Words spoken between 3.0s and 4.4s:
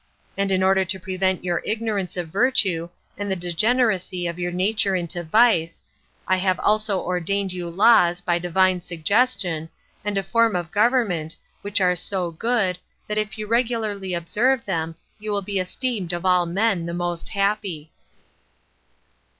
and the degeneracy of